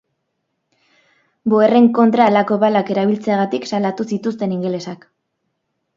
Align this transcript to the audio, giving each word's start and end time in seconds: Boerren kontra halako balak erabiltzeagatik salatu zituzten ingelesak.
Boerren 1.53 1.89
kontra 1.99 2.27
halako 2.29 2.57
balak 2.65 2.91
erabiltzeagatik 2.97 3.71
salatu 3.73 4.11
zituzten 4.15 4.57
ingelesak. 4.57 5.11